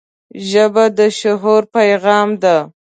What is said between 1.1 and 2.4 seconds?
شعور پیغام